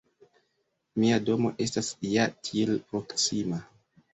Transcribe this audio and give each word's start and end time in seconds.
Mia 1.03 1.19
domo 1.27 1.51
estas 1.67 1.91
ja 2.15 2.27
tiel 2.49 2.75
proksima! 2.91 3.63